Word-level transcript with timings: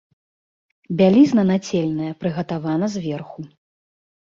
Бялізна 1.01 1.43
нацельная 1.51 2.11
прыгатавана 2.25 2.85
зверху. 2.97 3.39